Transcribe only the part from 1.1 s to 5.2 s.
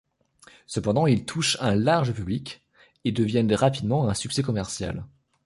touchent un large public et deviennent rapidement un succès commercial.